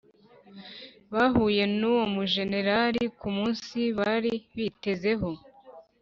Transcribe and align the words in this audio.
Bahuye 1.13 1.63
nuwo 1.79 2.03
mujenerali 2.15 3.03
ku 3.19 3.27
munsi 3.37 3.77
bari 3.97 4.33
bitezeho. 4.57 5.29